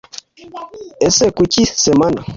Ese 1.07 1.25
kuki 1.37 1.61
Semana 1.83 2.19